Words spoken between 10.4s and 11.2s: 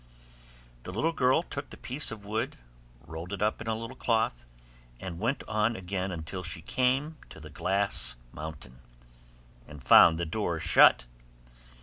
shut.